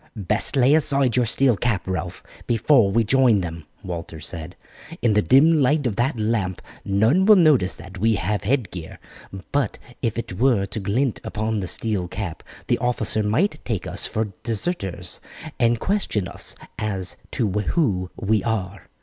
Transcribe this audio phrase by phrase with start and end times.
[0.15, 4.55] "Best lay aside your steel cap, Ralph, before we join them," Walter said.
[5.03, 8.97] "In the dim light of that lamp none will notice that we have head gear,
[9.51, 14.07] but if it were to glint upon the steel cap the officer might take us
[14.07, 15.19] for deserters
[15.59, 18.87] and question us as to who we are."